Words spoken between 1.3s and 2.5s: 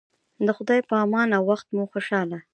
او وخت مو خوشحاله